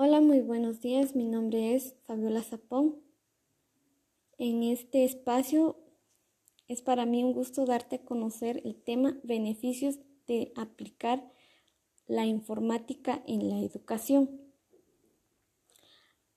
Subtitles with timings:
[0.00, 1.16] Hola, muy buenos días.
[1.16, 3.02] Mi nombre es Fabiola Zapón.
[4.38, 5.76] En este espacio
[6.68, 9.98] es para mí un gusto darte a conocer el tema beneficios
[10.28, 11.32] de aplicar
[12.06, 14.40] la informática en la educación.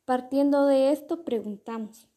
[0.06, 2.08] Partiendo de esto, preguntamos,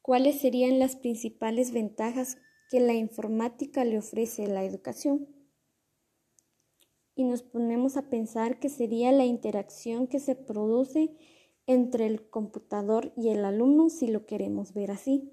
[0.00, 2.36] ¿cuáles serían las principales ventajas
[2.68, 5.41] que la informática le ofrece a la educación?
[7.14, 11.14] Y nos ponemos a pensar que sería la interacción que se produce
[11.66, 15.32] entre el computador y el alumno si lo queremos ver así.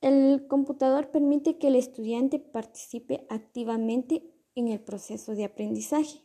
[0.00, 6.20] El computador permite que el estudiante participe activamente en el proceso de aprendizaje.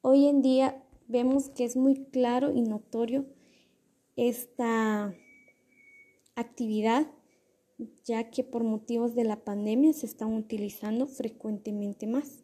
[0.00, 3.26] Hoy en día vemos que es muy claro y notorio
[4.16, 5.14] esta
[6.36, 7.06] actividad,
[8.04, 12.43] ya que por motivos de la pandemia se están utilizando frecuentemente más.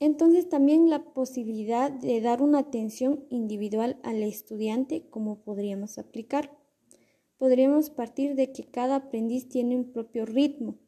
[0.00, 6.56] Entonces también la posibilidad de dar una atención individual al estudiante, como podríamos aplicar.
[7.38, 10.78] Podríamos partir de que cada aprendiz tiene un propio ritmo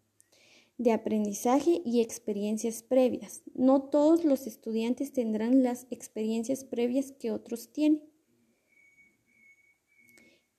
[0.79, 3.43] de aprendizaje y experiencias previas.
[3.55, 8.03] No todos los estudiantes tendrán las experiencias previas que otros tienen.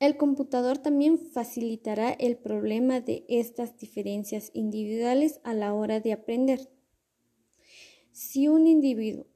[0.00, 6.68] El computador también facilitará el problema de estas diferencias individuales a la hora de aprender.
[8.18, 9.26] Si un individuo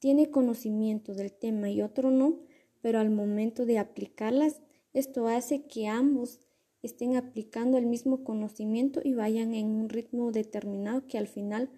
[0.00, 2.40] tiene conocimiento del tema y otro no,
[2.80, 4.60] pero al momento de aplicarlas,
[4.92, 6.40] esto hace que ambos
[6.82, 11.70] estén aplicando el mismo conocimiento y vayan en un ritmo determinado que al final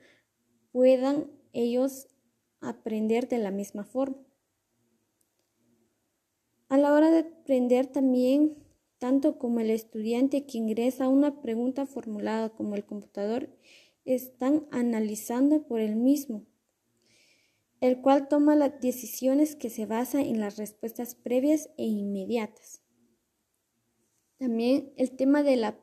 [0.72, 2.08] puedan ellos
[2.62, 4.16] aprender de la misma forma.
[6.70, 8.56] A la hora de aprender también,
[8.96, 13.50] tanto como el estudiante que ingresa una pregunta formulada como el computador,
[14.06, 16.46] están analizando por el mismo
[17.84, 22.80] el cual toma las decisiones que se basan en las respuestas previas e inmediatas.
[24.38, 25.78] También el tema de la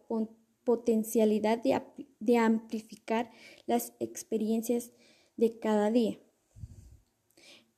[0.63, 1.79] potencialidad de,
[2.19, 3.29] de amplificar
[3.67, 4.93] las experiencias
[5.37, 6.17] de cada día.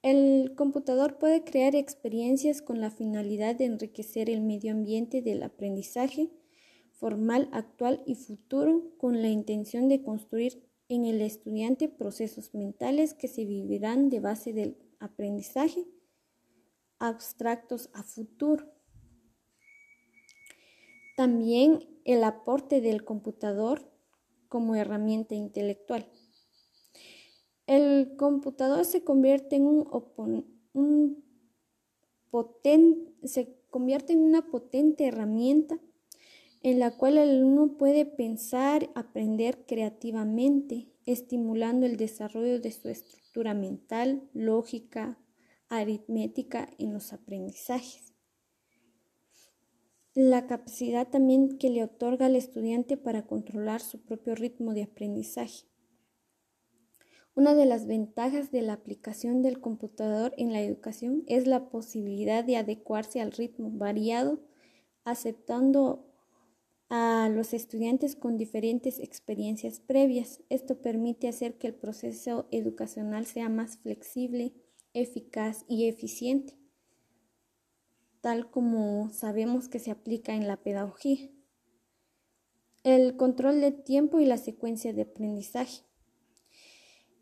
[0.02, 6.32] El computador puede crear experiencias con la finalidad de enriquecer el medio ambiente del aprendizaje
[6.94, 10.64] formal, actual y futuro con la intención de construir
[10.96, 15.86] en el estudiante procesos mentales que se vivirán de base del aprendizaje
[17.00, 18.72] abstractos a futuro.
[21.18, 23.92] También el aporte del computador
[24.48, 26.08] como herramienta intelectual.
[27.66, 31.24] El computador se convierte en un, un
[33.24, 35.80] se convierte en una potente herramienta
[36.64, 43.54] en la cual el alumno puede pensar, aprender creativamente, estimulando el desarrollo de su estructura
[43.54, 45.20] mental, lógica,
[45.68, 48.14] aritmética en los aprendizajes.
[50.16, 55.66] La capacidad también que le otorga al estudiante para controlar su propio ritmo de aprendizaje.
[57.36, 62.46] Una de las ventajas de la aplicación del computador en la educación es la posibilidad
[62.46, 64.40] de adecuarse al ritmo variado,
[65.04, 66.13] aceptando
[66.96, 70.42] a los estudiantes con diferentes experiencias previas.
[70.50, 74.54] Esto permite hacer que el proceso educacional sea más flexible,
[74.94, 76.54] eficaz y eficiente,
[78.22, 81.32] tal como sabemos que se aplica en la pedagogía.
[82.84, 85.82] El control de tiempo y la secuencia de aprendizaje.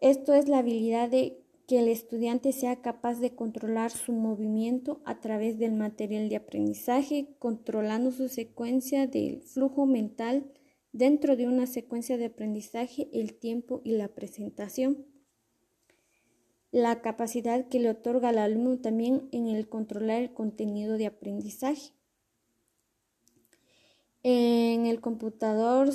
[0.02, 1.41] Esto es la habilidad de
[1.72, 7.30] que el estudiante sea capaz de controlar su movimiento a través del material de aprendizaje,
[7.40, 10.52] controlando su secuencia del flujo mental
[10.92, 15.06] dentro de una secuencia de aprendizaje, el tiempo y la presentación.
[16.74, 21.94] La capacidad que le otorga al alumno también en el controlar el contenido de aprendizaje.
[24.24, 25.94] En el computador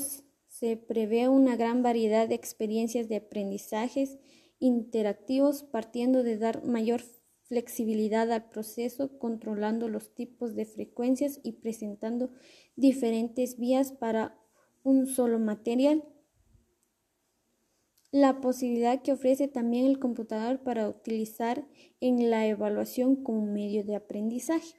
[0.48, 4.16] se prevé una gran variedad de experiencias de aprendizajes
[4.58, 7.02] interactivos partiendo de dar mayor
[7.46, 12.30] flexibilidad al proceso, controlando los tipos de frecuencias y presentando
[12.74, 14.38] diferentes vías para
[14.82, 16.04] un solo material.
[18.10, 21.66] La posibilidad que ofrece también el computador para utilizar
[22.00, 24.74] en la evaluación como medio de aprendizaje.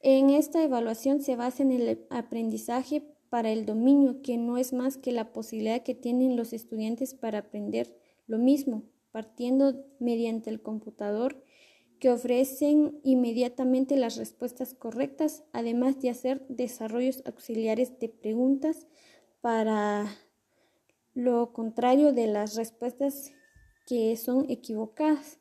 [0.00, 4.96] En esta evaluación se basa en el aprendizaje para el dominio, que no es más
[4.96, 7.94] que la posibilidad que tienen los estudiantes para aprender
[8.28, 11.42] lo mismo, partiendo mediante el computador
[11.98, 18.86] que ofrecen inmediatamente las respuestas correctas, además de hacer desarrollos auxiliares de preguntas
[19.40, 20.06] para
[21.14, 23.32] lo contrario de las respuestas
[23.84, 25.40] que son equivocadas.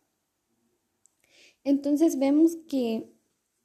[1.64, 3.12] Entonces vemos que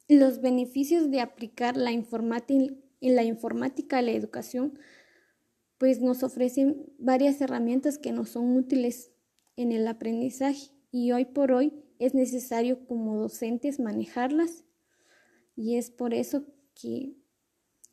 [0.07, 4.79] los beneficios de aplicar la informática la informática a la educación,
[5.77, 9.11] pues nos ofrecen varias herramientas que nos son útiles
[9.55, 14.63] en el aprendizaje y hoy por hoy es necesario como docentes manejarlas
[15.55, 17.15] y es por eso que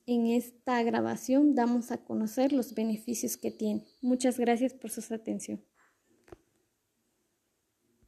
[0.06, 3.84] en esta grabación damos a conocer los beneficios que tiene.
[4.00, 5.62] Muchas gracias por su atención.